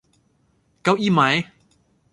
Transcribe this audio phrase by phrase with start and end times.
[0.83, 1.35] เก้าอี้มั๊ย